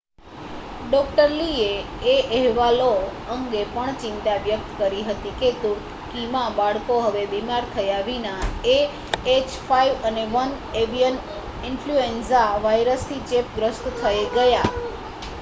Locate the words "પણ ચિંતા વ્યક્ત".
3.69-4.69